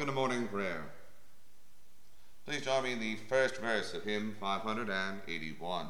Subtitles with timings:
[0.00, 0.82] in the morning prayer.
[2.46, 5.86] Please join me in the first verse of hymn 581.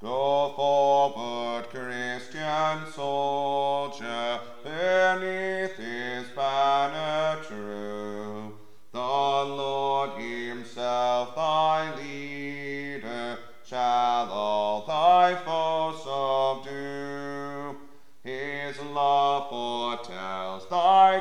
[0.00, 8.17] Go forward, Christian soldier, beneath his banner true.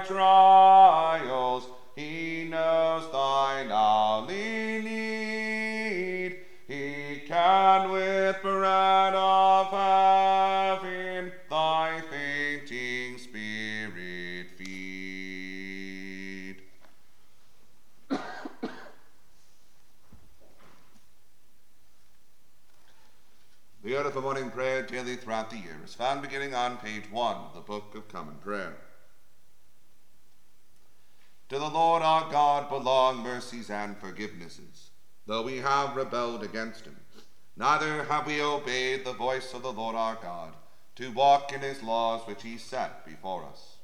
[0.08, 6.38] Trials, he knows thine hourly need.
[6.68, 14.68] He can with bread of heaven thy fainting spirit feed.
[23.84, 27.36] The order for morning prayer daily throughout the year is found beginning on page 1
[27.36, 28.78] of the Book of Common Prayer.
[31.50, 34.90] To the Lord our God belong mercies and forgivenesses,
[35.26, 36.98] though we have rebelled against him.
[37.56, 40.54] Neither have we obeyed the voice of the Lord our God,
[40.98, 43.78] to walk in his laws which he set before us.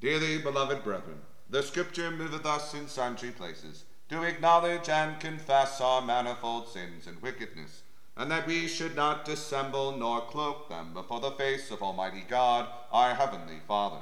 [0.00, 6.00] Dearly beloved brethren, the Scripture moveth us in sundry places to acknowledge and confess our
[6.00, 7.82] manifold sins and wickedness,
[8.16, 12.66] and that we should not dissemble nor cloak them before the face of Almighty God,
[12.90, 14.00] our heavenly Father,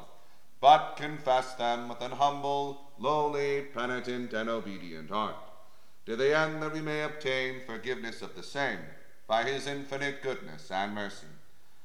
[0.61, 5.37] but confess them with an humble, lowly, penitent, and obedient heart,
[6.07, 8.79] to the end that we may obtain forgiveness of the same
[9.27, 11.27] by his infinite goodness and mercy.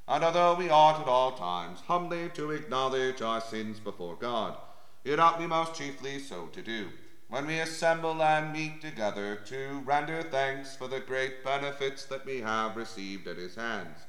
[0.07, 4.57] And although we ought at all times humbly to acknowledge our sins before God,
[5.03, 6.89] it ought we most chiefly so to do
[7.31, 12.41] when we assemble and meet together to render thanks for the great benefits that we
[12.41, 13.99] have received at his hands,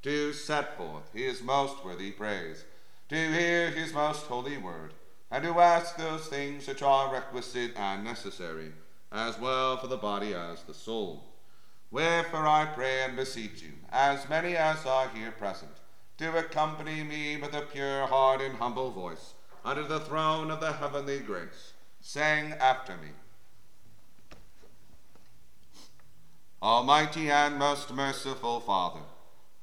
[0.00, 2.64] to set forth his most worthy praise,
[3.10, 4.94] to hear his most holy word,
[5.32, 8.70] and to ask those things which are requisite and necessary,
[9.10, 11.24] as well for the body as the soul.
[11.90, 15.72] Wherefore I pray and beseech you, as many as are here present,
[16.18, 19.34] to accompany me with a pure heart and humble voice
[19.64, 23.08] under the throne of the heavenly grace, saying after me
[26.62, 29.00] Almighty and most merciful Father,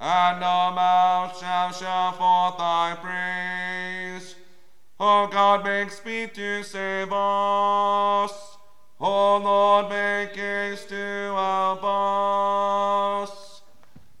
[0.00, 4.34] and our mouth shall show forth thy praise.
[4.98, 8.32] O God, make speed to save us.
[8.98, 13.62] O Lord, make haste to help us.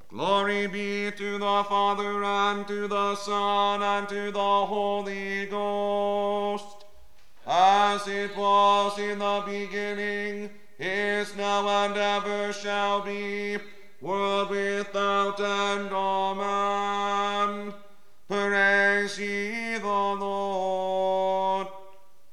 [0.08, 6.84] Glory be to the Father, and to the Son, and to the Holy Ghost,
[7.46, 13.58] as it was in the beginning, is now, and ever shall be,
[14.00, 15.90] world without end.
[15.92, 17.74] Amen.
[18.28, 21.66] Praise ye the Lord.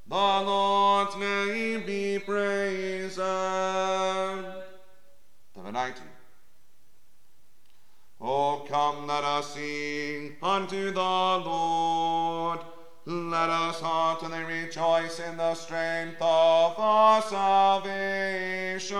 [0.07, 3.17] The Lord's name be praised.
[3.17, 4.53] The
[5.55, 6.01] Venite.
[8.19, 12.59] Oh, come, let us sing unto the Lord.
[13.05, 18.97] Let us heartily rejoice in the strength of our salvation.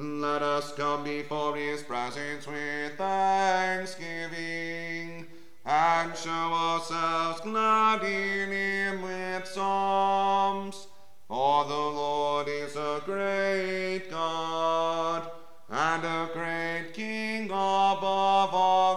[0.00, 5.26] Let us come before his presence with thanksgiving,
[5.64, 10.86] and show ourselves glad in him with psalms.
[11.26, 15.32] For the Lord is a great God,
[15.68, 18.87] and a great King above all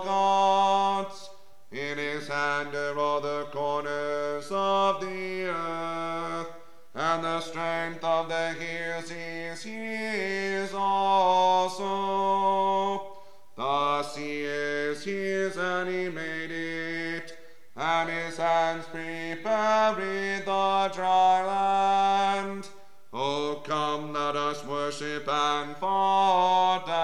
[18.92, 22.68] prepared the dry land.
[23.14, 27.01] Oh, come, let us worship and fall down,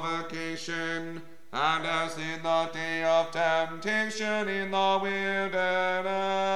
[0.00, 1.22] provocation,
[1.52, 6.54] and as in the day of temptation in the wilderness,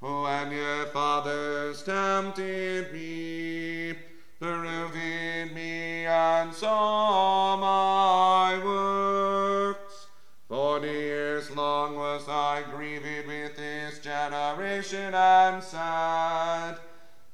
[0.00, 3.94] when your fathers tempted me,
[4.38, 10.08] proving me, and saw my works.
[10.48, 16.76] Forty years long was I grieved with this generation and sad.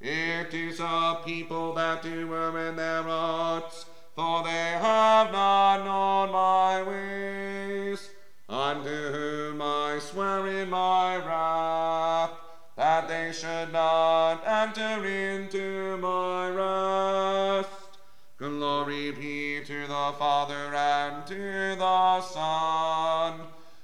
[0.00, 3.85] It is a people that do err in their hearts,
[4.16, 8.08] for they have not known my ways.
[8.48, 12.30] Unto whom I swear in my wrath,
[12.76, 17.98] that they should not enter into my rest.
[18.38, 23.40] Glory be to the Father and to the Son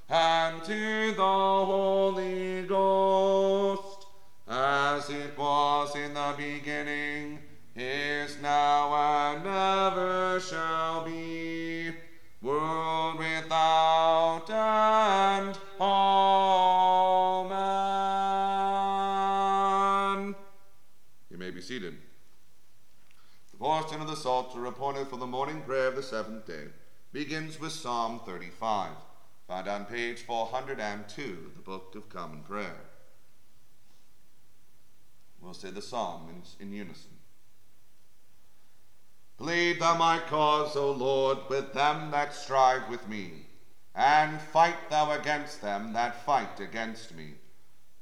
[0.09, 4.07] and to the Holy Ghost,
[4.49, 6.72] as it was in the beginning,
[10.53, 11.91] shall be,
[12.43, 15.59] world without end.
[15.81, 16.35] Amen.
[21.31, 21.97] You may be seated.
[23.51, 26.65] The portion of the Psalter appointed for the morning prayer of the seventh day
[27.13, 28.91] begins with Psalm 35,
[29.49, 32.77] found on page 402 of the Book of Common Prayer.
[35.41, 37.22] We'll say the psalm in, in unison.
[39.43, 43.47] Plead thou my cause, O Lord, with them that strive with me,
[43.93, 47.35] and fight thou against them that fight against me.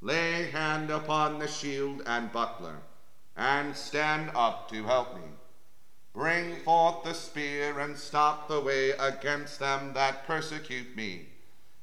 [0.02, 2.82] Lay hand upon the shield and buckler,
[3.38, 5.28] and stand up to help me.
[6.12, 11.30] Bring forth the spear, and stop the way against them that persecute me.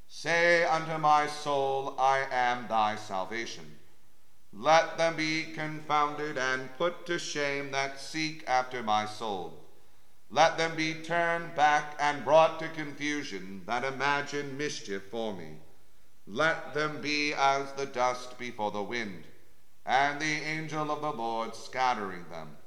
[0.07, 3.76] Say unto my soul, I am thy salvation.
[4.59, 9.53] Let them be confounded and put to shame that seek after my soul.
[10.31, 15.57] Let them be turned back and brought to confusion that imagine mischief for me.
[16.25, 19.25] Let them be as the dust before the wind,
[19.85, 22.57] and the angel of the Lord scattering them.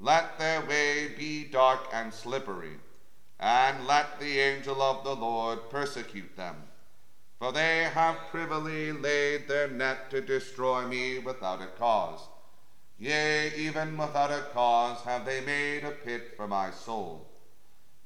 [0.00, 2.78] Let their way be dark and slippery,
[3.38, 6.56] and let the angel of the Lord persecute them.
[7.38, 12.20] For they have privily laid their net to destroy me without a cause.
[12.98, 17.28] Yea, even without a cause have they made a pit for my soul.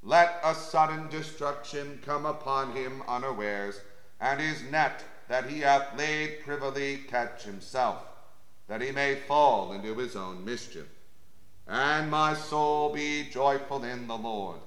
[0.02, 3.80] Let a sudden destruction come upon him unawares,
[4.20, 8.04] and his net that he hath laid privily catch himself,
[8.68, 10.88] that he may fall into his own mischief.
[11.66, 14.60] And my soul be joyful in the Lord,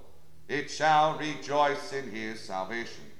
[0.48, 3.12] it shall rejoice in his salvation.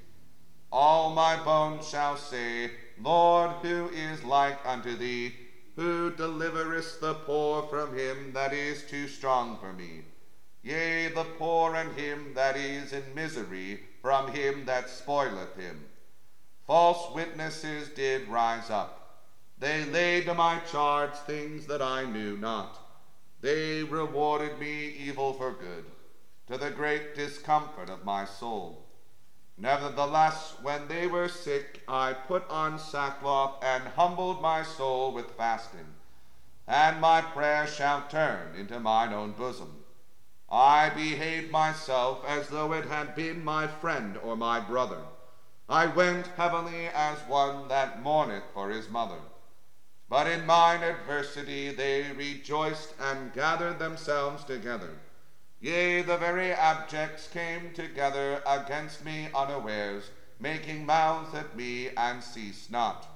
[0.78, 5.32] All my bones shall say, Lord, who is like unto thee,
[5.74, 10.02] who deliverest the poor from him that is too strong for me?
[10.62, 15.86] Yea, the poor and him that is in misery from him that spoileth him.
[16.66, 19.22] False witnesses did rise up.
[19.58, 22.78] They laid to my charge things that I knew not.
[23.40, 25.86] They rewarded me evil for good,
[26.48, 28.85] to the great discomfort of my soul.
[29.58, 35.94] Nevertheless, when they were sick, I put on sackcloth and humbled my soul with fasting,
[36.66, 39.82] and my prayer shall turn into mine own bosom.
[40.50, 45.02] I behaved myself as though it had been my friend or my brother.
[45.68, 49.20] I went heavily as one that mourneth for his mother.
[50.08, 55.00] But in mine adversity they rejoiced and gathered themselves together.
[55.60, 62.70] Yea, the very abjects came together against me unawares, making mouths at me and ceased
[62.70, 63.08] not.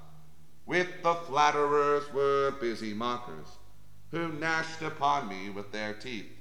[0.64, 3.58] With the flatterers were busy mockers,
[4.10, 6.32] who gnashed upon me with their teeth.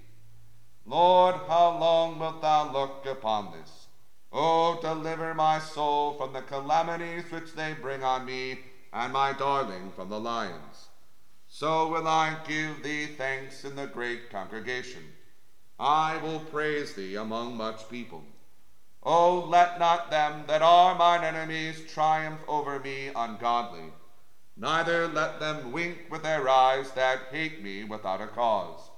[0.85, 3.87] Lord, how long wilt thou look upon this?
[4.31, 8.59] O deliver my soul from the calamities which they bring on me,
[8.93, 10.87] and my darling from the lions.
[11.47, 15.03] So will I give thee thanks in the great congregation.
[15.79, 18.23] I will praise thee among much people.
[19.01, 23.93] O let not them that are mine enemies triumph over me ungodly,
[24.57, 28.89] neither let them wink with their eyes that hate me without a cause.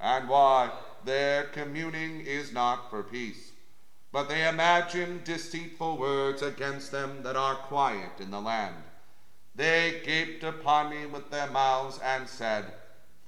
[0.00, 0.70] And why?
[1.04, 3.52] Their communing is not for peace,
[4.10, 8.76] but they imagine deceitful words against them that are quiet in the land.
[9.54, 12.72] They gaped upon me with their mouths and said,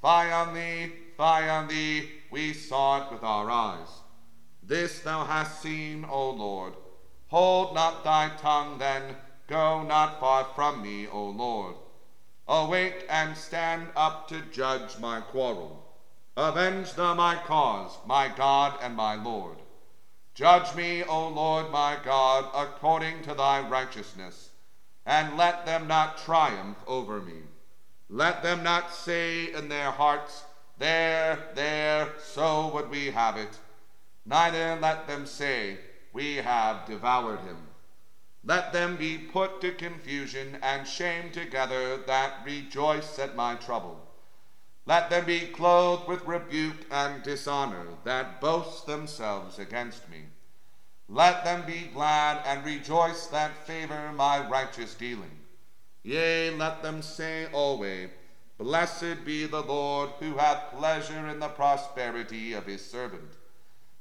[0.04, 4.02] Fie on thee, fie on thee, we saw it with our eyes.
[4.62, 6.74] This thou hast seen, O Lord.
[7.28, 11.76] Hold not thy tongue then, go not far from me, O Lord.
[12.46, 15.82] Awake and stand up to judge my quarrel.
[16.36, 19.56] Avenge thou my cause, my God and my Lord.
[20.34, 24.50] Judge me, O Lord my God, according to thy righteousness,
[25.06, 27.40] and let them not triumph over me.
[28.08, 30.44] Let them not say in their hearts,
[30.78, 33.58] there, there, so would we have it.
[34.26, 35.78] Neither let them say,
[36.12, 37.68] We have devoured him.
[38.44, 44.00] Let them be put to confusion and shame together that rejoice at my trouble.
[44.86, 50.24] Let them be clothed with rebuke and dishonor that boast themselves against me.
[51.08, 55.43] Let them be glad and rejoice that favor my righteous dealing.
[56.04, 58.10] Yea, let them say always,
[58.58, 63.32] Blessed be the Lord, who hath pleasure in the prosperity of his servant.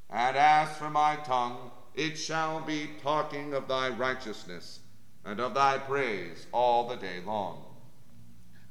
[0.09, 4.79] And as for my tongue, it shall be talking of thy righteousness
[5.25, 7.63] and of thy praise all the day long.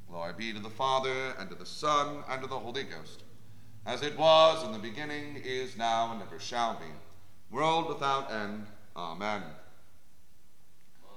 [0.09, 3.25] Glory be to the Father, and to the Son, and to the Holy Ghost,
[3.87, 6.85] as it was in the beginning, is now, and ever shall be,
[7.51, 8.67] world without end.
[8.95, 9.43] Amen.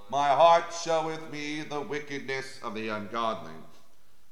[0.08, 3.52] My heart showeth me the wickedness of the ungodly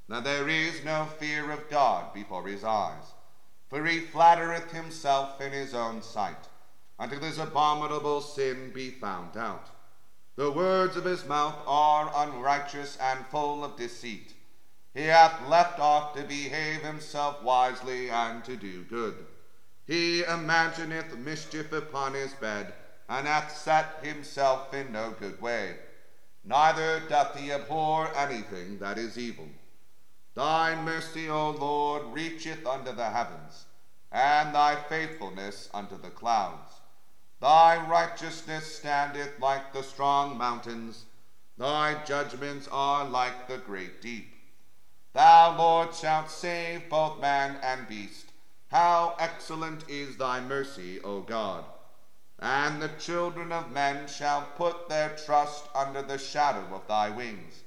[0.07, 3.15] now there is no fear of God before his eyes,
[3.71, 6.49] for he flattereth himself in his own sight,
[6.99, 9.71] until his abominable sin be found out.
[10.37, 14.35] The words of his mouth are unrighteous and full of deceit.
[14.93, 19.27] He hath left off to behave himself wisely and to do good.
[19.87, 22.75] He imagineth mischief upon his bed,
[23.09, 25.77] and hath set himself in no good way.
[26.45, 29.49] Neither doth he abhor anything that is evil.
[30.35, 33.67] Thy mercy, O Lord, reacheth unto the heavens,
[34.11, 36.81] and thy faithfulness unto the clouds.
[37.41, 41.05] Thy righteousness standeth like the strong mountains,
[41.57, 44.35] thy judgments are like the great deep.
[45.13, 48.33] Thou, Lord, shalt save both man and beast.
[48.69, 51.65] How excellent is thy mercy, O God!
[52.47, 57.63] And the children of men shall put their trust under the shadow of thy wings.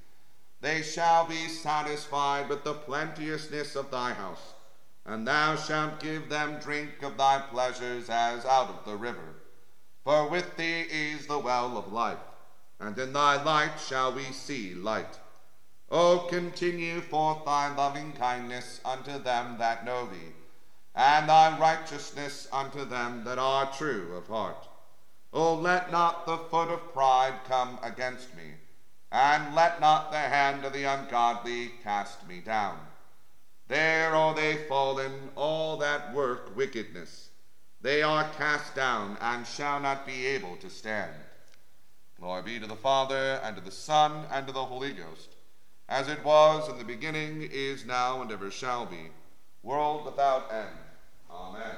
[0.61, 4.53] They shall be satisfied with the plenteousness of thy house,
[5.03, 9.33] and thou shalt give them drink of thy pleasures as out of the river.
[10.03, 12.19] For with thee is the well of life,
[12.79, 15.17] and in thy light shall we see light.
[15.89, 20.35] O continue forth thy loving kindness unto them that know thee,
[20.93, 24.66] and thy righteousness unto them that are true of heart.
[25.33, 28.53] O let not the foot of pride come against me
[29.11, 32.77] and let not the hand of the ungodly cast me down.
[33.67, 37.29] There are they fallen, all that work wickedness.
[37.81, 41.13] They are cast down, and shall not be able to stand.
[42.19, 45.29] Glory be to the Father, and to the Son, and to the Holy Ghost,
[45.87, 49.09] as it was in the beginning, is now, and ever shall be,
[49.63, 50.77] world without end.
[51.29, 51.75] Amen.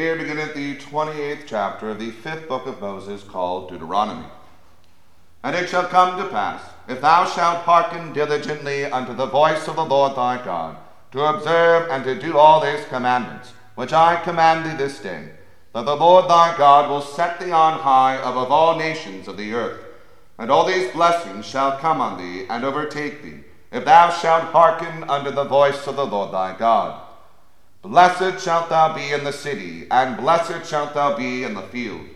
[0.00, 4.26] Here beginneth the 28th chapter of the fifth book of Moses called Deuteronomy.
[5.44, 9.76] And it shall come to pass, if thou shalt hearken diligently unto the voice of
[9.76, 10.76] the Lord thy God,
[11.12, 15.28] to observe and to do all his commandments, which I command thee this day,
[15.74, 19.54] that the Lord thy God will set thee on high above all nations of the
[19.54, 19.80] earth.
[20.38, 25.04] And all these blessings shall come on thee and overtake thee, if thou shalt hearken
[25.08, 27.00] unto the voice of the Lord thy God.
[27.82, 32.06] Blessed shalt thou be in the city, and blessed shalt thou be in the field.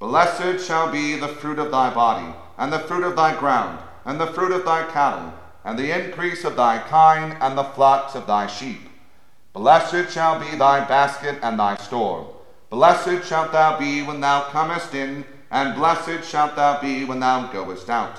[0.00, 4.20] Blessed shall be the fruit of thy body, and the fruit of thy ground, and
[4.20, 5.32] the fruit of thy cattle,
[5.64, 8.88] and the increase of thy kine, and the flocks of thy sheep.
[9.52, 12.34] Blessed shall be thy basket and thy store.
[12.68, 17.46] Blessed shalt thou be when thou comest in, and blessed shalt thou be when thou
[17.52, 18.16] goest out.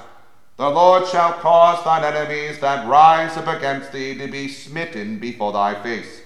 [0.55, 5.51] The Lord shall cause thine enemies that rise up against thee to be smitten before
[5.51, 6.21] thy face.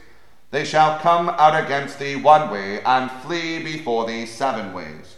[0.52, 5.16] They shall come out against thee one way, and flee before thee seven ways.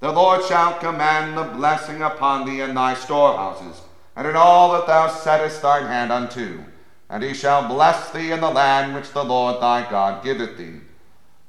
[0.00, 3.82] The Lord shall command the blessing upon thee in thy storehouses,
[4.16, 6.64] and in all that thou settest thine hand unto.
[7.10, 10.80] And he shall bless thee in the land which the Lord thy God giveth thee.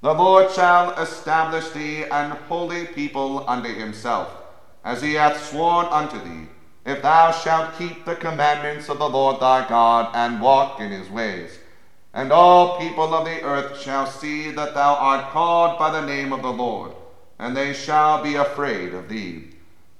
[0.02, 4.36] The Lord shall establish thee an holy people unto himself,
[4.84, 6.48] as he hath sworn unto thee,
[6.86, 11.08] if thou shalt keep the commandments of the Lord thy God, and walk in his
[11.10, 11.60] ways.
[12.14, 16.34] And all people of the earth shall see that thou art called by the name
[16.34, 16.92] of the Lord,
[17.40, 19.48] and they shall be afraid of thee.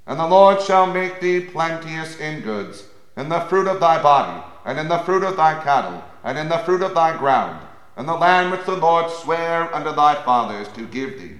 [0.06, 4.44] And the Lord shall make thee plenteous in goods, in the fruit of thy body,
[4.66, 8.08] and in the fruit of thy cattle, and in the fruit of thy ground, and
[8.08, 11.38] the land which the Lord sware unto thy fathers to give thee.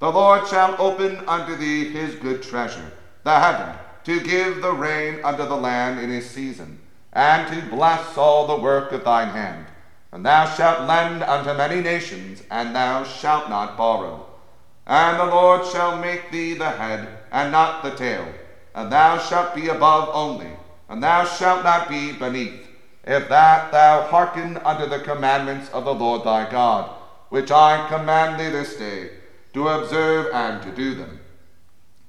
[0.00, 5.24] The Lord shall open unto thee his good treasure, the heaven, to give the rain
[5.24, 6.80] unto the land in his season,
[7.12, 9.66] and to bless all the work of thine hand.
[10.10, 14.26] And thou shalt lend unto many nations, and thou shalt not borrow.
[14.86, 18.26] And the Lord shall make thee the head, and not the tail.
[18.74, 20.50] And thou shalt be above only,
[20.88, 22.66] and thou shalt not be beneath,
[23.04, 26.90] if that thou hearken unto the commandments of the Lord thy God,
[27.28, 29.10] which I command thee this day,
[29.52, 31.20] to observe and to do them.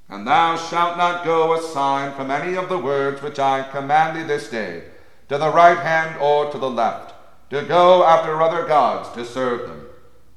[0.08, 4.24] And thou shalt not go aside from any of the words which I command thee
[4.24, 4.84] this day,
[5.28, 7.09] to the right hand or to the left
[7.50, 9.88] to go after other gods to serve them.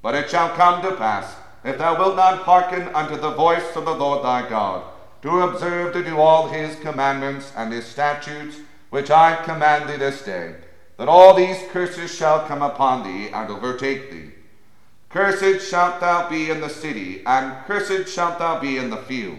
[0.00, 3.84] But it shall come to pass, if thou wilt not hearken unto the voice of
[3.84, 4.82] the Lord thy God,
[5.22, 8.56] to observe to do all his commandments and his statutes,
[8.90, 10.56] which I command thee this day,
[10.96, 14.32] that all these curses shall come upon thee and overtake thee.
[15.08, 19.38] Cursed shalt thou be in the city, and cursed shalt thou be in the field.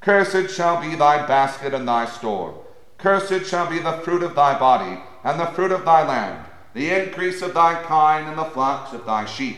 [0.00, 2.64] Cursed shall be thy basket and thy store.
[2.96, 6.90] Cursed shall be the fruit of thy body, and the fruit of thy land the
[6.90, 9.56] increase of thy kine and the flocks of thy sheep.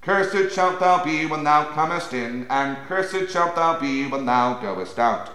[0.00, 4.54] Cursed shalt thou be when thou comest in, and cursed shalt thou be when thou
[4.60, 5.30] goest out.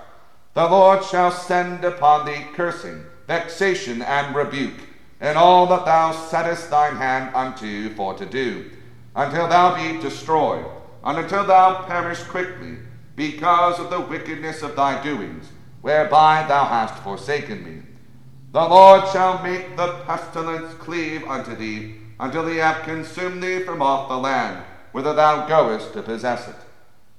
[0.54, 4.80] The Lord shall send upon thee cursing, vexation, and rebuke,
[5.20, 8.72] in all that thou settest thine hand unto for to do,
[9.16, 10.66] until thou be destroyed,
[11.04, 12.78] and until thou perish quickly,
[13.16, 15.50] because of the wickedness of thy doings,
[15.82, 17.91] whereby thou hast forsaken me.
[18.54, 23.82] The Lord shall make the pestilence cleave unto thee, until he have consumed thee from
[23.82, 26.56] off the land, whither thou goest to possess it.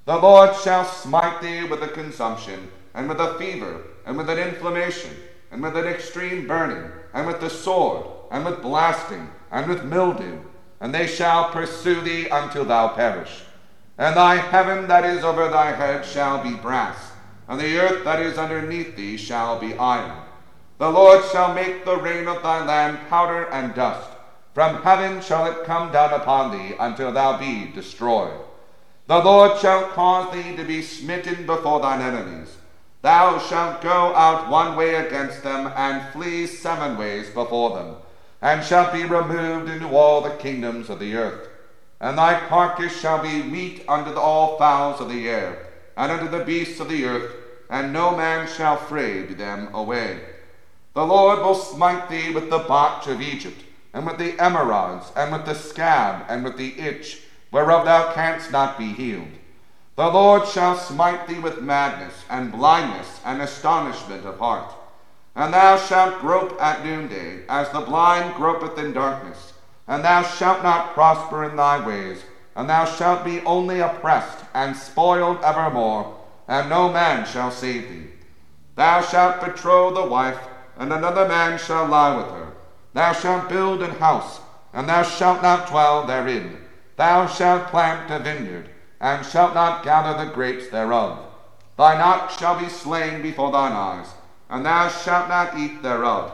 [0.05, 4.37] The Lord shall smite thee with a consumption, and with a fever, and with an
[4.37, 5.09] inflammation,
[5.51, 10.37] and with an extreme burning, and with the sword, and with blasting, and with mildew,
[10.81, 13.43] and they shall pursue thee until thou perish.
[13.97, 17.11] And thy heaven that is over thy head shall be brass,
[17.47, 20.22] and the earth that is underneath thee shall be iron.
[20.77, 24.09] The Lord shall make the rain of thy land powder and dust.
[24.53, 28.39] From heaven shall it come down upon thee until thou be destroyed.
[29.07, 32.55] The Lord shall cause thee to be smitten before thine enemies.
[33.01, 37.95] Thou shalt go out one way against them, and flee seven ways before them,
[38.41, 41.49] and shalt be removed into all the kingdoms of the earth.
[41.99, 46.45] And thy carcass shall be meat unto all fowls of the air, and unto the
[46.45, 47.33] beasts of the earth,
[47.69, 50.21] and no man shall frayed them away.
[50.93, 55.31] The Lord will smite thee with the botch of Egypt, and with the emerods, and
[55.31, 59.31] with the scab, and with the itch, whereof thou canst not be healed.
[59.95, 64.71] The Lord shall smite thee with madness, and blindness, and astonishment of heart.
[65.35, 69.53] And thou shalt grope at noonday, as the blind gropeth in darkness.
[69.87, 72.23] And thou shalt not prosper in thy ways,
[72.55, 78.09] and thou shalt be only oppressed and spoiled evermore, and no man shall save thee.
[78.75, 80.39] Thou shalt betroth the wife,
[80.77, 82.53] and another man shall lie with her.
[82.93, 84.39] Thou shalt build an house,
[84.73, 86.57] and thou shalt not dwell therein.
[86.95, 88.69] thou shalt plant a vineyard,
[89.01, 91.19] and shalt not gather the grapes thereof.
[91.77, 94.07] Thine ox shall be slain before thine eyes,
[94.49, 96.31] and thou shalt not eat thereof.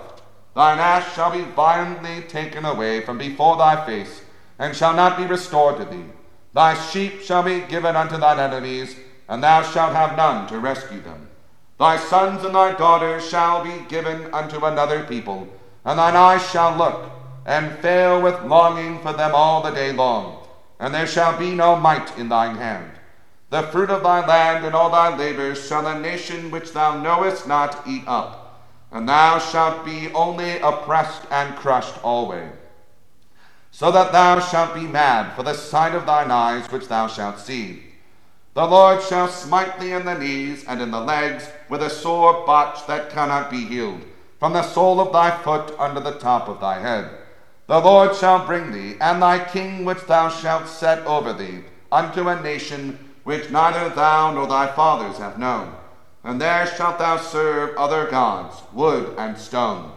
[0.56, 4.22] Thine ass shall be violently taken away from before thy face,
[4.58, 6.06] and shall not be restored to thee.
[6.54, 8.98] Thy sheep shall be given unto thine enemies,
[9.30, 11.29] and thou shalt have none to rescue them.
[11.80, 15.48] Thy sons and thy daughters shall be given unto another people,
[15.86, 17.10] and thine eyes shall look,
[17.46, 20.46] and fail with longing for them all the day long,
[20.78, 22.92] and there shall be no might in thine hand.
[23.50, 27.48] The fruit of thy land and all thy labors shall a nation which thou knowest
[27.48, 28.62] not eat up,
[28.92, 32.52] and thou shalt be only oppressed and crushed alway.
[33.72, 37.40] So that thou shalt be mad for the sight of thine eyes which thou shalt
[37.40, 37.84] see.
[38.54, 42.46] The Lord shall smite thee in the knees and in the legs with a sore
[42.46, 44.02] botch that cannot be healed,
[44.40, 47.10] from the sole of thy foot unto the top of thy head.
[47.68, 52.28] The Lord shall bring thee, and thy king which thou shalt set over thee, unto
[52.28, 55.76] a nation which neither thou nor thy fathers have known.
[56.24, 59.92] And there shalt thou serve other gods, wood and stone.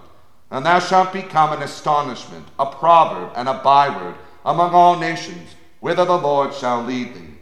[0.50, 6.04] And thou shalt become an astonishment, a proverb, and a byword among all nations, whither
[6.04, 7.38] the Lord shall lead thee.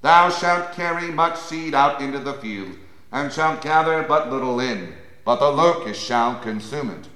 [0.00, 2.76] Thou shalt carry much seed out into the field,
[3.12, 4.94] and shalt gather but little in,
[5.24, 7.08] but the locust shall consume it.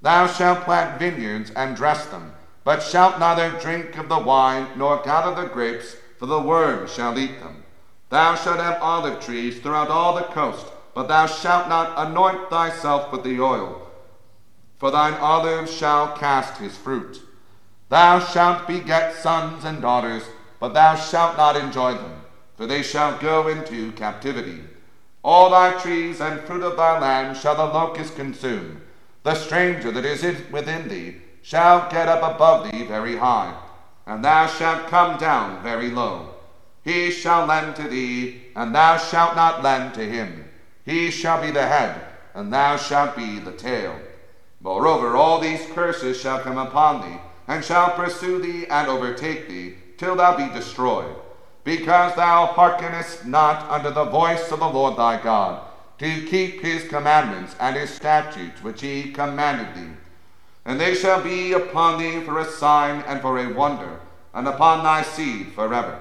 [0.00, 2.32] Thou shalt plant vineyards and dress them,
[2.64, 7.18] but shalt neither drink of the wine nor gather the grapes, for the worm shall
[7.18, 7.64] eat them.
[8.08, 13.12] Thou shalt have olive trees throughout all the coast, but thou shalt not anoint thyself
[13.12, 13.90] with the oil,
[14.78, 17.20] for thine olive shall cast his fruit.
[17.88, 20.22] Thou shalt beget sons and daughters,
[20.60, 22.22] but thou shalt not enjoy them
[22.62, 24.60] for they shall go into captivity.
[25.24, 28.82] All thy trees and fruit of thy land shall the locust consume.
[29.22, 33.54] The stranger that is within thee shall get up above thee very high,
[34.04, 36.34] and thou shalt come down very low.
[36.82, 40.48] He shall lend to thee, and thou shalt not lend to him.
[40.84, 42.00] He shall be the head,
[42.34, 43.94] and thou shalt be the tail.
[44.60, 49.76] Moreover, all these curses shall come upon thee, and shall pursue thee and overtake thee,
[49.98, 51.14] till thou be destroyed
[51.64, 55.62] because thou hearkenest not unto the voice of the Lord thy God,
[55.98, 59.94] to keep his commandments and his statutes which he commanded thee.
[60.64, 64.00] And they shall be upon thee for a sign and for a wonder,
[64.34, 66.00] and upon thy seed forever,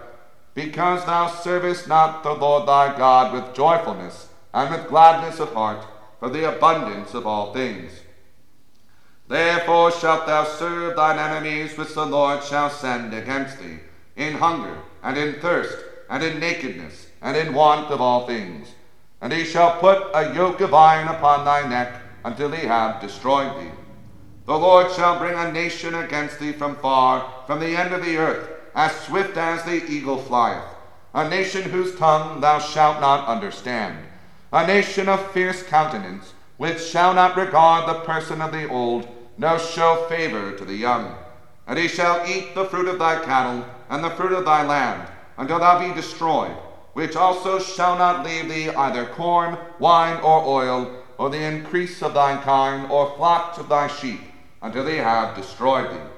[0.56, 5.86] because thou servest not the Lord thy God with joyfulness and with gladness of heart,
[6.20, 7.92] for the abundance of all things.
[9.28, 13.80] Therefore shalt thou serve thine enemies which the Lord shall send against thee,
[14.16, 15.78] in hunger and in thirst,
[16.10, 18.68] and in nakedness, and in want of all things.
[19.22, 23.60] And he shall put a yoke of iron upon thy neck until he have destroyed
[23.60, 23.72] thee.
[24.46, 28.18] The Lord shall bring a nation against thee from far, from the end of the
[28.18, 30.64] earth, as swift as the eagle flieth.
[31.14, 33.98] A nation whose tongue thou shalt not understand.
[34.52, 39.60] A nation of fierce countenance, which shall not regard the person of the old, nor
[39.60, 41.16] show favor to the young.
[41.72, 45.08] And he shall eat the fruit of thy cattle, and the fruit of thy land,
[45.38, 46.52] until thou be destroyed,
[46.92, 52.14] which also shall not leave thee either corn, wine, or oil, or the increase of
[52.14, 54.20] thine kind, or flocks of thy sheep,
[54.62, 56.10] until they have destroyed thee.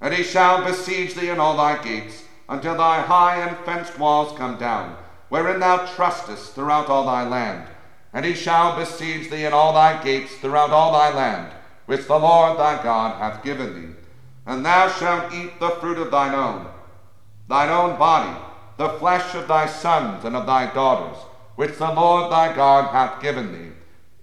[0.00, 4.38] And he shall besiege thee in all thy gates, until thy high and fenced walls
[4.38, 4.96] come down,
[5.30, 7.66] wherein thou trustest throughout all thy land.
[8.12, 11.52] And he shall besiege thee in all thy gates throughout all thy land,
[11.86, 14.01] which the Lord thy God hath given thee.
[14.46, 16.66] And thou shalt eat the fruit of thine own
[17.48, 18.34] thine own body,
[18.78, 21.18] the flesh of thy sons and of thy daughters,
[21.56, 23.72] which the Lord thy God hath given thee,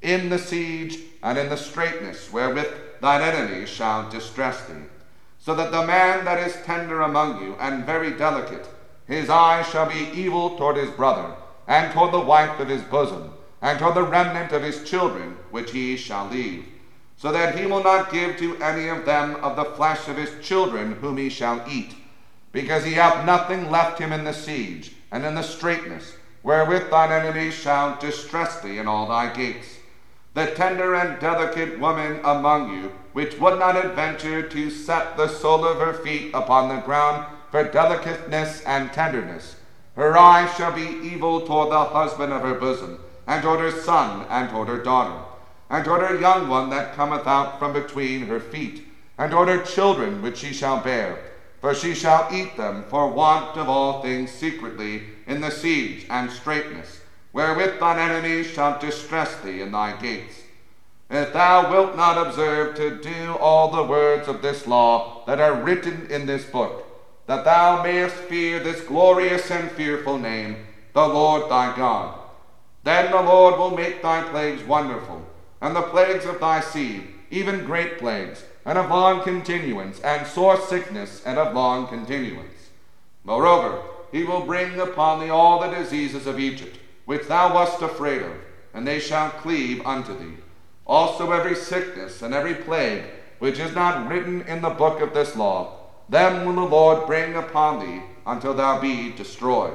[0.01, 4.88] in the siege and in the straitness wherewith thine enemies shall distress thee.
[5.38, 8.67] So that the man that is tender among you and very delicate,
[9.05, 11.34] his eye shall be evil toward his brother,
[11.67, 15.71] and toward the wife of his bosom, and toward the remnant of his children, which
[15.71, 16.65] he shall leave,
[17.19, 20.32] so that he will not give to any of them of the flesh of his
[20.41, 21.93] children whom he shall eat
[22.53, 27.12] because he hath nothing left him in the siege and in the straitness, wherewith thine
[27.12, 29.79] enemies shall distress thee in all thy gates.
[30.34, 35.65] The tender and delicate woman among you, which would not adventure to set the sole
[35.65, 39.58] of her feet upon the ground for delicateness and tenderness,
[39.95, 44.25] her eye shall be evil toward the husband of her bosom, and toward her son,
[44.29, 45.19] and toward her daughter,
[45.69, 49.63] and toward her young one that cometh out from between her feet, and toward her
[49.63, 51.19] children which she shall bear
[51.60, 56.32] for she shall eat them for want of all things secretly in the siege and
[56.32, 57.01] straitness,
[57.34, 60.36] wherewith thine enemies shall distress thee in thy gates.
[61.10, 65.62] If thou wilt not observe to do all the words of this law that are
[65.62, 66.86] written in this book,
[67.25, 72.17] that thou mayest fear this glorious and fearful name, the Lord thy God.
[72.84, 75.25] Then the Lord will make thy plagues wonderful,
[75.62, 80.60] and the plagues of thy seed, even great plagues, and of long continuance, and sore
[80.60, 82.69] sickness, and of long continuance.
[83.24, 88.22] Moreover, he will bring upon thee all the diseases of Egypt, which thou wast afraid
[88.22, 88.34] of,
[88.74, 90.38] and they shall cleave unto thee.
[90.86, 93.04] Also every sickness and every plague,
[93.39, 95.76] which is not written in the book of this law,
[96.10, 99.74] them will the Lord bring upon thee until thou be destroyed.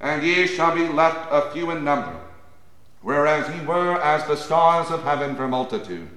[0.00, 2.16] And ye shall be left a few in number,
[3.02, 6.08] whereas ye were as the stars of heaven for multitude,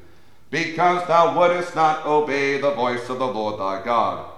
[0.50, 4.30] because thou wouldest not obey the voice of the Lord thy God.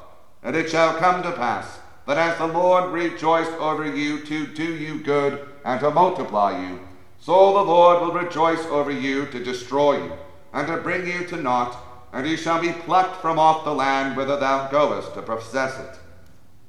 [0.44, 4.64] And it shall come to pass, that as the Lord rejoiced over you to do
[4.64, 6.80] you good and to multiply you,
[7.20, 10.14] so the Lord will rejoice over you to destroy you
[10.54, 11.76] and to bring you to naught,
[12.14, 16.00] and ye shall be plucked from off the land whither thou goest to possess it.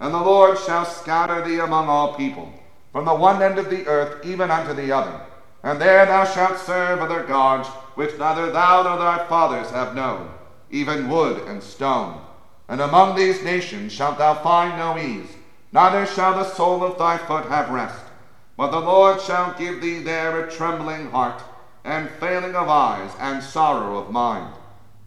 [0.00, 2.52] And the Lord shall scatter thee among all people,
[2.90, 5.20] from the one end of the earth even unto the other.
[5.66, 10.30] And there thou shalt serve other gods, which neither thou nor thy fathers have known,
[10.70, 12.20] even wood and stone.
[12.68, 15.28] And among these nations shalt thou find no ease,
[15.72, 17.98] neither shall the sole of thy foot have rest.
[18.56, 21.42] But the Lord shall give thee there a trembling heart,
[21.82, 24.54] and failing of eyes, and sorrow of mind.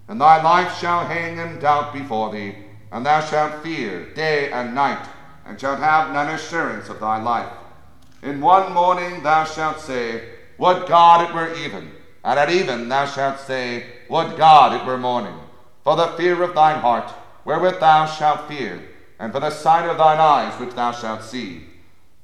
[0.10, 2.56] And thy life shall hang in doubt before thee,
[2.91, 5.08] and thou shalt fear day and night,
[5.45, 7.54] and shalt have none assurance of thy life.
[8.22, 10.22] In one morning thou shalt say,
[10.60, 11.89] Would God it were even,
[12.22, 15.39] and at even thou shalt say, Would God it were morning,
[15.86, 17.10] for the fear of thine heart
[17.45, 18.84] wherewith thou shalt fear,
[19.19, 21.63] and for the sight of thine eyes which thou shalt see.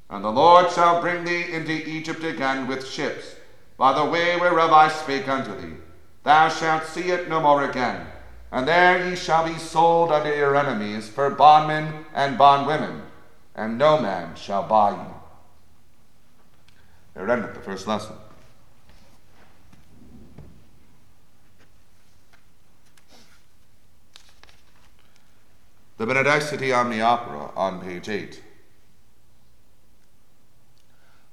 [0.10, 3.36] And the Lord shall bring thee into Egypt again with ships,
[3.78, 5.78] by the way whereof I spake unto thee.
[6.24, 8.06] Thou shalt see it no more again.
[8.52, 13.04] And there ye shall be sold unto your enemies for bondmen and bondwomen,
[13.56, 15.14] and no man shall buy you.
[17.14, 18.18] There endeth the first lesson.
[25.98, 28.42] The Benedicite Omnia Opera on page 8.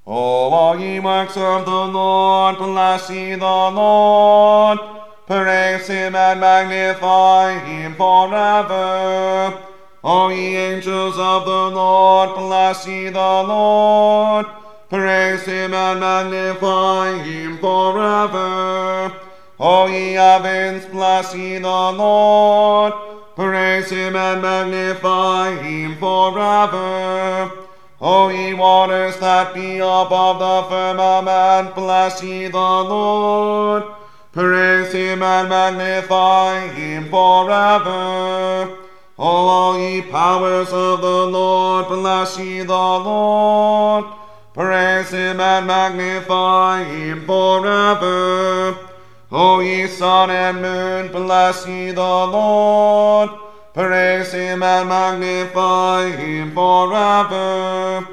[0.07, 4.79] O all ye works of the Lord, bless ye the Lord.
[5.27, 9.63] Praise him and magnify him forever.
[10.05, 14.47] O ye angels of the Lord, bless ye the Lord.
[14.89, 19.13] Praise him and magnify him forever.
[19.59, 23.22] O ye heavens, bless ye the Lord.
[23.35, 27.51] Praise him and magnify him forever.
[27.99, 33.85] O ye waters that be above the firmament, bless ye the Lord.
[34.33, 38.79] Praise him and magnify him forever.
[39.19, 44.05] O all ye powers of the Lord, bless ye the Lord.
[44.53, 48.92] Praise him and magnify him forever.
[49.35, 53.31] O ye sun and moon, bless ye the Lord.
[53.73, 58.07] Praise him and magnify him forever.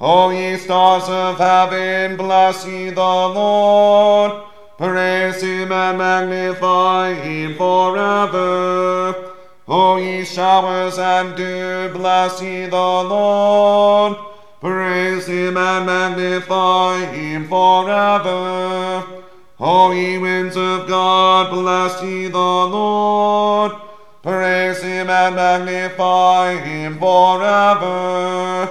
[0.00, 4.42] O ye stars of heaven, bless ye the Lord.
[4.76, 9.14] Praise him and magnify him forever.
[9.68, 14.16] O ye showers and dew, bless ye the Lord.
[14.60, 19.25] Praise him and magnify him forever.
[19.58, 23.72] O ye winds of God, bless ye the Lord.
[24.22, 28.68] Praise him and magnify him forever.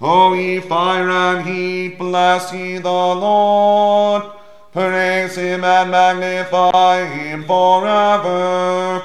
[0.00, 4.22] O ye fire and heat, bless ye the Lord.
[4.72, 9.02] Praise him and magnify him forever.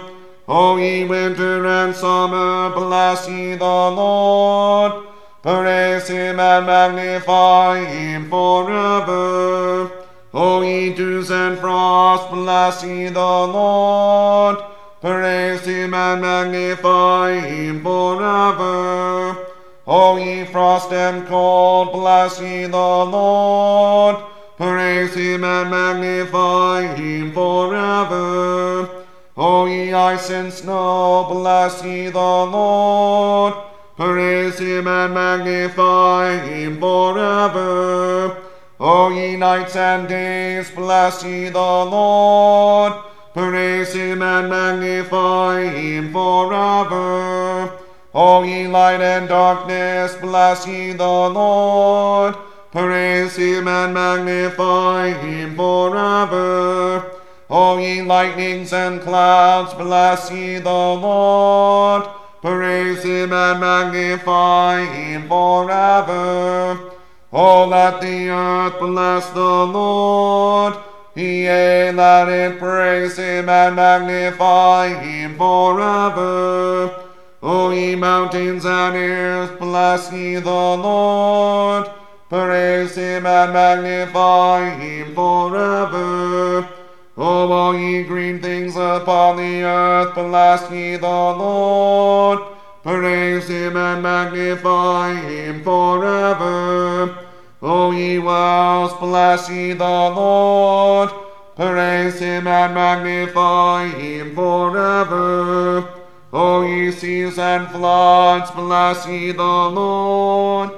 [0.48, 5.08] O ye winter and summer, bless ye the Lord.
[5.44, 9.97] Praise him and magnify him forever.
[10.34, 14.58] O ye dews and frost, bless ye the Lord.
[15.00, 19.48] Praise him and magnify him forever.
[19.88, 24.18] O ye frost and cold, bless ye the Lord.
[24.58, 29.06] Praise him and magnify him forever.
[29.38, 33.54] O ye ice and snow, bless ye the Lord.
[33.96, 38.47] Praise him and magnify him forever.
[38.80, 42.94] O ye nights and days, bless ye the Lord.
[43.34, 47.72] Praise him and magnify him forever.
[48.13, 52.36] O ye light and darkness, bless ye the Lord.
[52.72, 57.20] Praise him and magnify him forever.
[57.50, 62.04] O ye lightnings and clouds, bless ye the Lord.
[62.42, 66.97] praise him and magnify him forever.
[67.34, 70.76] Oh, let the earth bless the Lord.
[71.13, 77.04] Yea, let it praise him and magnify him forever.
[77.44, 81.90] O ye mountains and hills, bless ye the Lord.
[82.30, 86.70] Praise him and magnify him forever.
[87.18, 92.57] O all ye green things upon the earth, bless ye the Lord.
[92.88, 97.17] Praise him and magnify him forever.
[97.62, 101.10] O ye worlds, bless ye the Lord.
[101.58, 105.86] Praise him and magnify him forever.
[106.32, 110.69] O ye seas and floods, bless ye the Lord.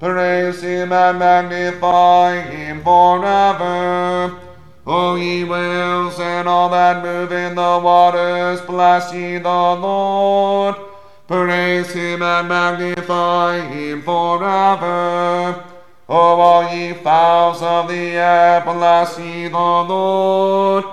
[0.00, 4.40] Praise him and magnify him forever.
[4.86, 10.87] O ye whales and all that move in the waters, bless ye the Lord.
[11.28, 15.62] Praise him and magnify him forever.
[16.08, 20.84] O all ye fowls of the air, bless ye the Lord.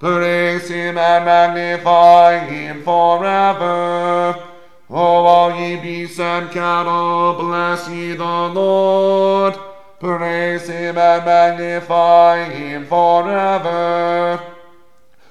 [0.00, 4.34] Praise him and magnify him forever.
[4.90, 9.54] O all ye beasts and cattle, bless ye the Lord.
[10.00, 14.42] Praise him and magnify him forever.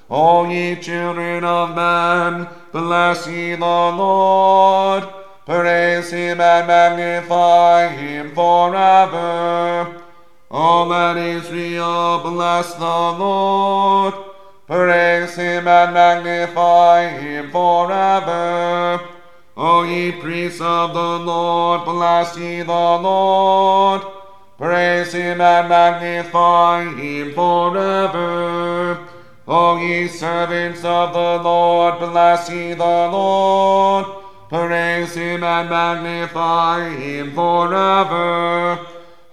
[0.08, 3.64] O ye children of men, bless ye the
[4.02, 5.04] Lord.
[5.46, 10.02] Praise him and magnify him forever.
[10.50, 14.14] O let Israel bless the Lord.
[14.66, 19.00] Praise him and magnify him forever.
[19.56, 24.02] O ye priests of the Lord, bless ye the Lord.
[24.58, 29.13] Praise him and magnify him forever.
[29.46, 34.06] O ye servants of the Lord, bless ye the Lord.
[34.48, 38.78] Praise him and magnify him forever.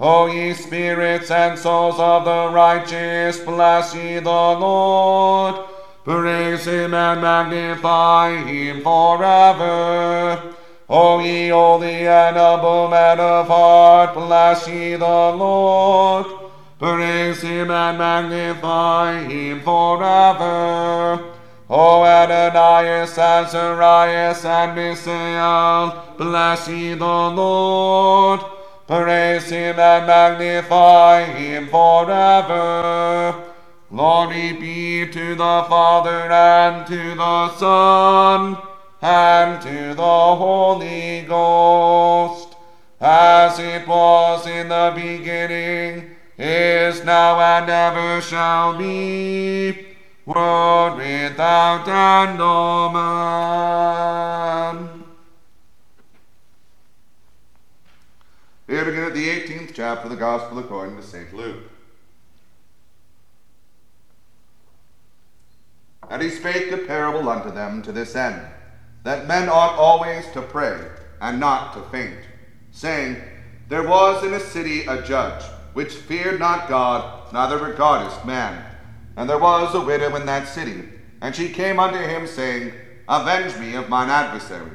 [0.02, 5.56] O ye spirits and souls of the righteous, bless ye the Lord.
[6.04, 10.56] Praise him and magnify him forever.
[10.90, 16.41] O ye holy and humble men of heart, bless ye the Lord.
[16.82, 21.36] Praise him and magnify him forever.
[21.70, 28.40] O Ananias, Azarias, and Misael, bless ye the Lord.
[28.88, 33.44] Praise him and magnify him forever.
[33.92, 38.58] Glory be to the Father and to the Son
[39.04, 42.56] and to the Holy Ghost,
[43.00, 49.88] as it was in the beginning, is now, and ever shall be,
[50.26, 52.42] world without end.
[52.42, 53.82] Amen.
[58.68, 61.34] Here begin at the 18th chapter of the Gospel according to St.
[61.34, 61.70] Luke.
[66.10, 68.42] And he spake a parable unto them to this end,
[69.04, 70.80] that men ought always to pray,
[71.22, 72.20] and not to faint,
[72.72, 73.18] saying,
[73.70, 78.64] There was in a city a judge, which feared not God, neither regarded man.
[79.16, 80.84] And there was a widow in that city,
[81.22, 82.74] and she came unto him, saying,
[83.08, 84.72] Avenge me of mine adversary.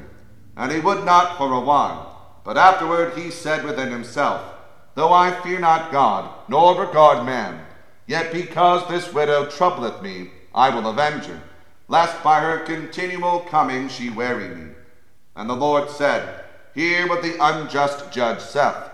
[0.55, 2.39] And he would not for a while.
[2.43, 4.41] But afterward he said within himself,
[4.95, 7.59] Though I fear not God, nor regard man,
[8.07, 11.41] yet because this widow troubleth me, I will avenge her,
[11.87, 14.71] lest by her continual coming she weary me.
[15.35, 16.43] And the Lord said,
[16.73, 18.89] Hear what the unjust judge saith.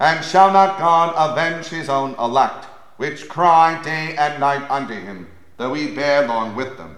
[0.00, 2.64] And shall not God avenge his own elect,
[2.96, 5.28] which cry day and night unto him,
[5.58, 6.96] though he bear long with them?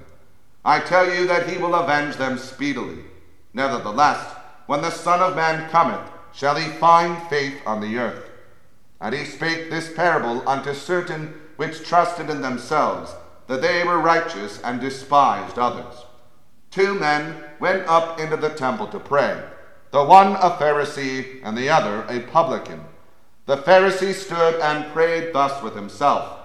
[0.64, 3.00] I tell you that he will avenge them speedily.
[3.54, 4.24] Nevertheless,
[4.66, 8.30] when the Son of Man cometh, shall he find faith on the earth?
[9.00, 13.16] And he spake this parable unto certain which trusted in themselves
[13.48, 16.06] that they were righteous and despised others.
[16.70, 19.42] Two men went up into the temple to pray,
[19.90, 22.84] the one a Pharisee and the other a publican.
[23.46, 26.38] The Pharisee stood and prayed thus with himself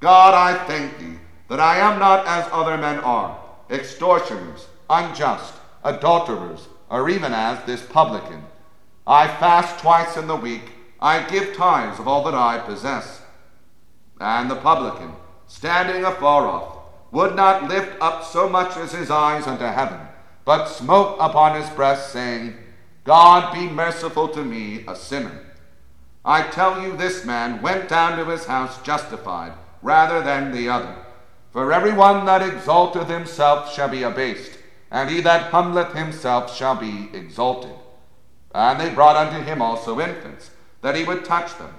[0.00, 3.38] God, I thank thee that I am not as other men are,
[3.70, 8.44] extortioners, unjust, adulterers, or even as this publican.
[9.06, 13.22] I fast twice in the week, I give tithes of all that I possess.
[14.20, 15.12] And the publican,
[15.46, 16.78] standing afar off,
[17.10, 20.00] would not lift up so much as his eyes unto heaven,
[20.44, 22.56] but smote upon his breast, saying,
[23.04, 25.51] God be merciful to me, a sinner.
[26.24, 30.96] I tell you, this man went down to his house justified rather than the other.
[31.50, 34.58] For every one that exalteth himself shall be abased,
[34.90, 37.74] and he that humbleth himself shall be exalted.
[38.54, 40.50] And they brought unto him also infants,
[40.80, 41.74] that he would touch them.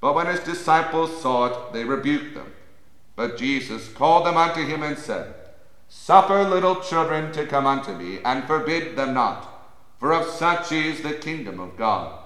[0.00, 2.52] But when his disciples saw it, they rebuked them.
[3.16, 5.34] But Jesus called them unto him and said,
[5.88, 9.48] Suffer little children to come unto me, and forbid them not,
[9.98, 12.18] for of such is the kingdom of God.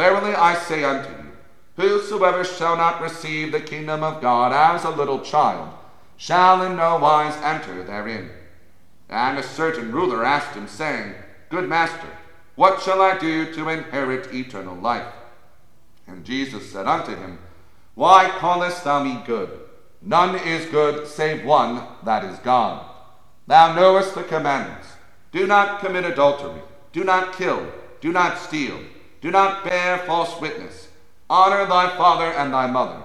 [0.00, 1.28] Verily I say unto you,
[1.76, 5.74] whosoever shall not receive the kingdom of God as a little child,
[6.16, 8.30] shall in no wise enter therein.
[9.10, 11.12] And a certain ruler asked him, saying,
[11.50, 12.08] Good master,
[12.54, 15.12] what shall I do to inherit eternal life?
[16.06, 17.38] And Jesus said unto him,
[17.94, 19.50] Why callest thou me good?
[20.00, 22.86] None is good save one, that is God.
[23.46, 24.88] Thou knowest the commandments
[25.30, 27.70] do not commit adultery, do not kill,
[28.00, 28.80] do not steal,
[29.20, 30.88] do not bear false witness,
[31.28, 33.02] honor thy father and thy mother.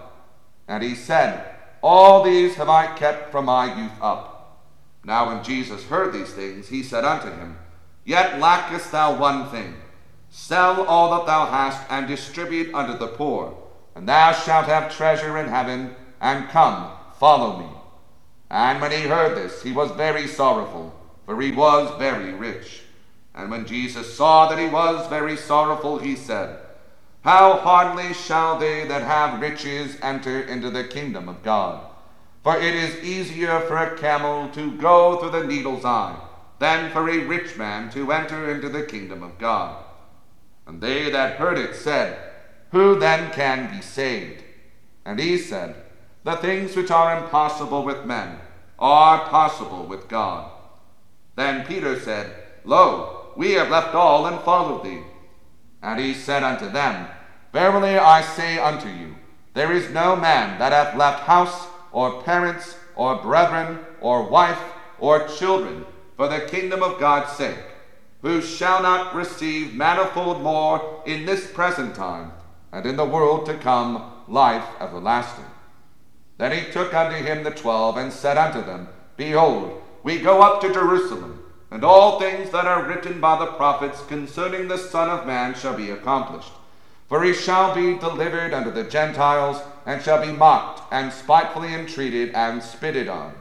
[0.67, 1.45] And he said,
[1.81, 4.35] All these have I kept from my youth up.
[5.03, 7.57] Now when Jesus heard these things, he said unto him,
[8.05, 9.75] Yet lackest thou one thing.
[10.29, 13.57] Sell all that thou hast, and distribute unto the poor,
[13.95, 17.67] and thou shalt have treasure in heaven, and come, follow me.
[18.49, 20.93] And when he heard this, he was very sorrowful,
[21.25, 22.81] for he was very rich.
[23.35, 26.57] And when Jesus saw that he was very sorrowful, he said,
[27.21, 31.85] How hardly shall they that have riches enter into the kingdom of God?
[32.43, 36.15] For it is easier for a camel to go through the needle's eye
[36.59, 39.83] than for a rich man to enter into the kingdom of God.
[40.65, 42.17] And they that heard it said,
[42.71, 44.43] Who then can be saved?
[45.03, 45.75] And he said,
[46.23, 48.37] The things which are impossible with men
[48.79, 50.49] are possible with God.
[51.35, 52.31] Then Peter said,
[52.63, 55.01] Lo, we have left all and followed thee.
[55.81, 57.07] And he said unto them,
[57.53, 59.15] Verily I say unto you,
[59.53, 64.59] there is no man that hath left house or parents, or brethren, or wife,
[64.99, 65.85] or children,
[66.17, 67.63] for the kingdom of God's sake,
[68.21, 72.33] who shall not receive manifold more in this present time,
[72.73, 75.45] and in the world to come life everlasting.
[76.37, 80.59] Then he took unto him the twelve, and said unto them, Behold, we go up
[80.61, 85.25] to Jerusalem, and all things that are written by the prophets concerning the Son of
[85.25, 86.51] Man shall be accomplished.
[87.07, 92.33] For he shall be delivered unto the Gentiles, and shall be mocked, and spitefully entreated,
[92.33, 93.33] and spitted on.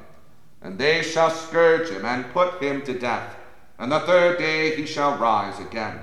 [0.61, 3.37] And they shall scourge him, and put him to death.
[3.79, 6.01] And the third day he shall rise again.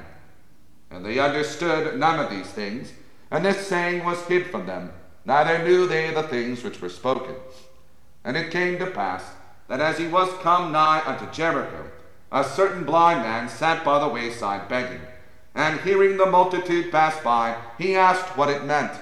[0.90, 2.92] And they understood none of these things,
[3.30, 4.92] and this saying was hid from them,
[5.24, 7.36] neither knew they the things which were spoken.
[8.24, 9.24] And it came to pass,
[9.68, 11.90] that as he was come nigh unto Jericho,
[12.32, 15.02] a certain blind man sat by the wayside begging.
[15.54, 18.94] And hearing the multitude pass by, he asked what it meant.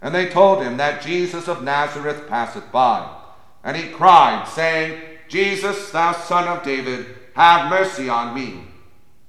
[0.00, 3.14] And they told him that Jesus of Nazareth passeth by.
[3.62, 8.64] And he cried, saying, Jesus, thou son of David, have mercy on me.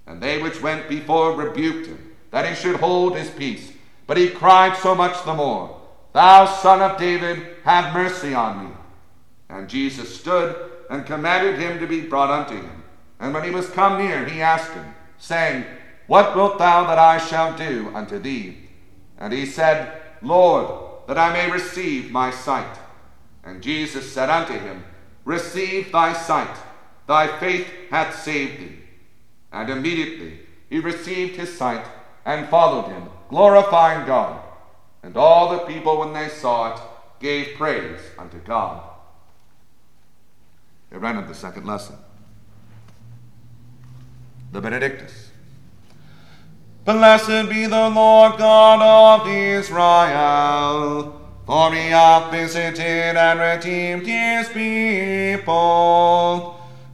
[0.08, 3.74] And they which went before rebuked him, that he should hold his peace.
[4.08, 5.80] But he cried so much the more,
[6.14, 8.72] Thou son of David, have mercy on me.
[9.50, 10.56] And Jesus stood
[10.90, 12.84] and commanded him to be brought unto him.
[13.20, 15.66] And when he was come near, he asked him, saying,
[16.08, 18.58] What wilt thou that I shall do unto thee?
[19.18, 20.72] And he said, Lord,
[21.08, 22.78] that I may receive my sight.
[23.44, 24.84] And Jesus said unto him,
[25.26, 26.56] Receive thy sight,
[27.08, 28.80] thy faith hath saved thee.
[29.52, 30.40] And immediately
[30.70, 31.86] he received his sight
[32.26, 34.42] and followed him, glorifying God.
[35.04, 36.82] And all the people, when they saw it,
[37.20, 38.84] gave praise unto God.
[40.92, 41.96] It ran the second lesson.
[44.52, 45.30] The Benedictus.
[46.84, 55.54] Blessed be the Lord God of Israel, for he hath visited and redeemed his people,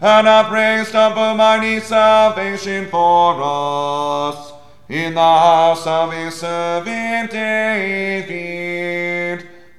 [0.01, 4.51] and hath raised up a mighty salvation for us
[4.89, 8.35] in the house of his servant David,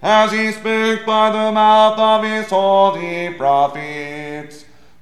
[0.01, 4.26] as he spake by the mouth of his holy prophets,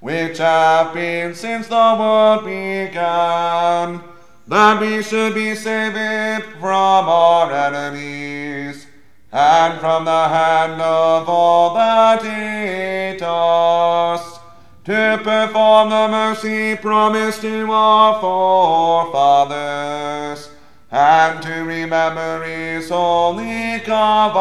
[0.04, 4.04] which have been since the world began
[4.46, 8.86] that we should be saved from our enemies,
[9.32, 14.38] and from the hand of all that hate us,
[14.84, 20.50] to perform the mercy promised to our forefathers,
[20.90, 24.34] and to remember his holy covenant,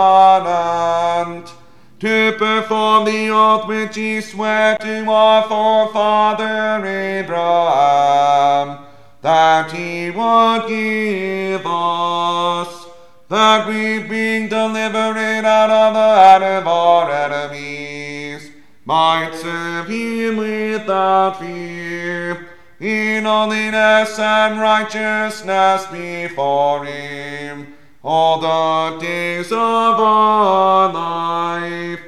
[2.04, 8.80] to perform the oath which he sware to our forefather Abraham.
[9.22, 12.88] That he would give us,
[13.30, 18.52] that we, being delivered out of the hand of our enemies,
[18.84, 22.50] might serve him without fear,
[22.82, 27.73] in holiness and righteousness before him
[28.04, 32.00] all the days of our life.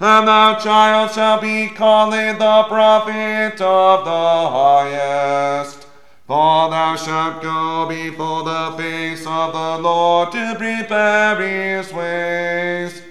[0.00, 5.86] And thou, child, shalt be called the prophet of the highest.
[6.26, 13.02] For thou shalt go before the face of the Lord to prepare his ways,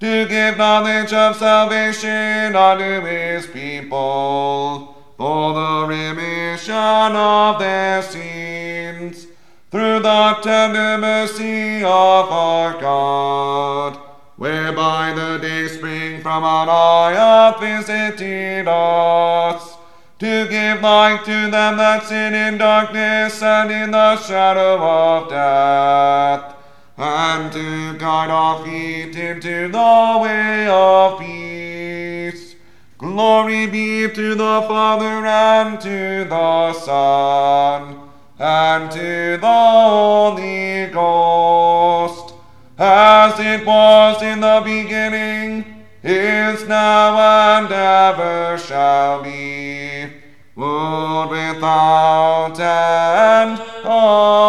[0.00, 9.26] to give knowledge of salvation unto his people, for the remission of their sins
[9.70, 13.96] through the tender mercy of our God,
[14.36, 19.76] whereby the day spring from on high hath visited us,
[20.18, 26.56] to give light to them that sin in darkness and in the shadow of death,
[26.98, 32.56] and to guide our feet into the way of peace.
[32.98, 38.09] Glory be to the Father and to the Son
[38.40, 42.32] and to the Holy Ghost,
[42.78, 50.10] as it was in the beginning, is now, and ever shall be,
[50.56, 53.60] world without end.
[53.84, 54.48] Amen.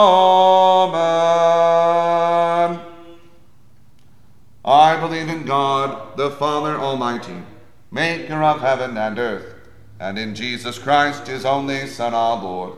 [4.64, 7.44] I believe in God, the Father Almighty,
[7.92, 9.54] maker of heaven and earth,
[10.00, 12.78] and in Jesus Christ, his only Son, our Lord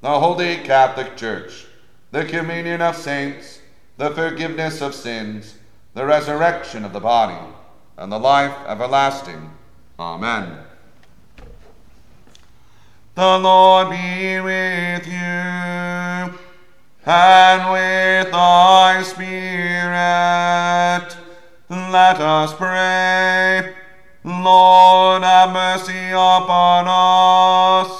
[0.00, 1.66] the Holy Catholic Church,
[2.10, 3.60] the communion of saints,
[3.98, 5.56] the forgiveness of sins,
[5.94, 7.38] the resurrection of the body,
[7.98, 9.50] and the life everlasting.
[9.98, 10.56] Amen.
[13.14, 16.38] The Lord be with you,
[17.04, 21.14] and with thy spirit.
[21.68, 23.74] Let us pray.
[24.24, 27.99] Lord, have mercy upon us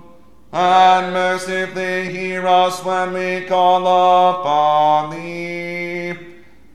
[0.51, 3.87] and mercifully hear us when we call
[4.31, 6.13] upon thee.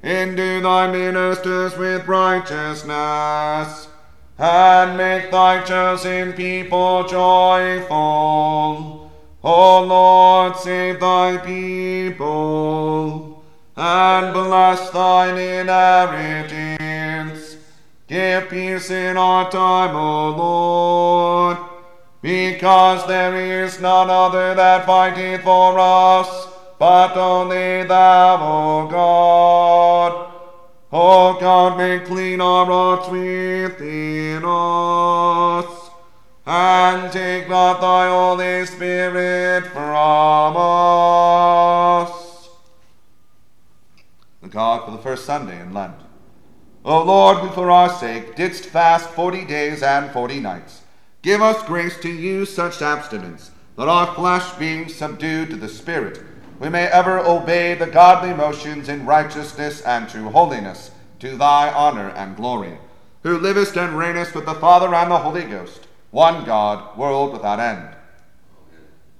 [0.02, 3.88] Endue thy ministers with righteousness,
[4.38, 9.12] and make thy chosen people joyful.
[9.44, 13.44] O Lord, save thy people,
[13.76, 17.56] and bless thine inheritance.
[18.06, 21.75] Give peace in our time, O Lord
[22.26, 30.32] because there is none other that fighteth for us, but only thou, O God.
[30.92, 35.90] O God, make clean our hearts within us,
[36.44, 42.10] and take not thy Holy Spirit from us.
[44.42, 45.94] The God for the first Sunday in Lent.
[46.84, 50.82] O Lord, who for our sake didst fast forty days and forty nights,
[51.26, 56.22] Give us grace to use such abstinence, that our flesh being subdued to the Spirit,
[56.60, 62.10] we may ever obey the godly motions in righteousness and true holiness, to thy honor
[62.10, 62.78] and glory,
[63.24, 67.58] who livest and reignest with the Father and the Holy Ghost, one God, world without
[67.58, 67.88] end.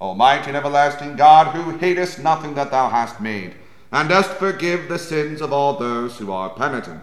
[0.00, 3.56] Almighty and everlasting God, who hatest nothing that thou hast made,
[3.90, 7.02] and dost forgive the sins of all those who are penitent,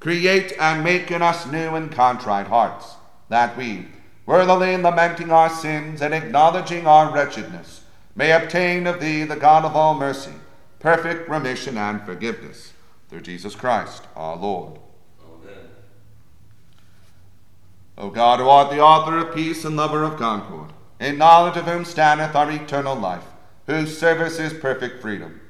[0.00, 2.96] create and make in us new and contrite hearts,
[3.28, 3.86] that we,
[4.26, 9.74] worthily lamenting our sins and acknowledging our wretchedness, may obtain of thee, the God of
[9.74, 10.32] all mercy,
[10.78, 12.72] perfect remission and forgiveness.
[13.08, 14.78] Through Jesus Christ our Lord.
[15.24, 15.64] Amen.
[17.98, 21.64] O God, who art the author of peace and lover of concord, in knowledge of
[21.64, 23.24] whom standeth our eternal life,
[23.66, 25.40] whose service is perfect freedom,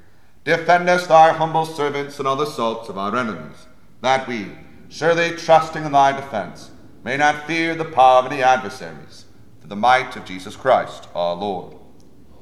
[0.44, 3.66] defend us, thy humble servants, in all the assaults of our enemies,
[4.00, 4.46] that we,
[4.88, 6.70] surely trusting in thy defense,
[7.02, 9.24] may not fear the power of any adversaries,
[9.60, 11.76] through the might of Jesus Christ our Lord.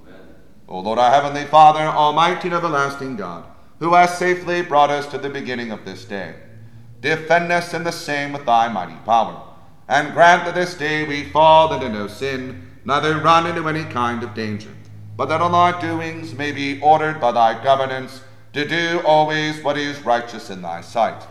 [0.02, 0.20] Amen.
[0.68, 3.44] O Lord, our heavenly Father, almighty and everlasting God,
[3.78, 6.34] who hast safely brought us to the beginning of this day,
[7.00, 9.42] defend us in the same with thy mighty power,
[9.88, 14.22] and grant that this day we fall into no sin, neither run into any kind
[14.22, 14.70] of danger,
[15.16, 19.78] but that all our doings may be ordered by thy governance to do always what
[19.78, 21.22] is righteous in thy sight.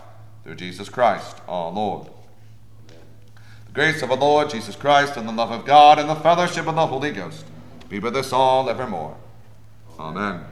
[0.43, 2.09] Through Jesus Christ our Lord.
[3.77, 6.73] Grace of our Lord Jesus Christ and the love of God and the fellowship of
[6.73, 7.45] the Holy Ghost
[7.89, 9.15] be with us all evermore.
[9.99, 10.43] Amen.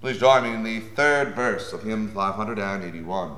[0.00, 3.36] Please join me in the third verse of hymn 581.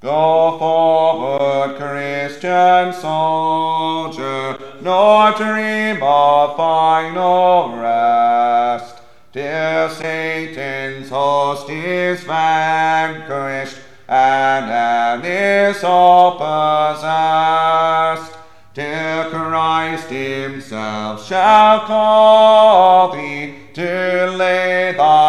[0.00, 8.93] Go forward, Christian soldier, nor dream of final rest,
[9.34, 18.32] till Satan's host is vanquished and man is all possessed,
[18.74, 25.23] till Christ himself shall call thee to lay thine